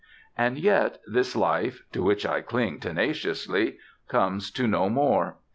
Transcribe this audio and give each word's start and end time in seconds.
And 0.35 0.57
yet 0.57 0.97
this 1.05 1.35
life 1.35 1.83
to 1.91 2.01
which 2.01 2.25
I 2.25 2.41
cling 2.41 2.79
tenaciously 2.79 3.77
comes 4.07 4.49
to 4.53 4.65
no 4.65 4.89
more. 4.89 5.37